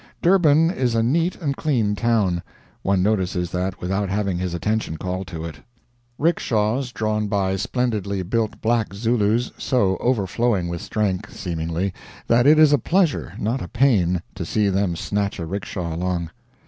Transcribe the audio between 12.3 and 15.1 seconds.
it is a pleasure, not a pain, to see them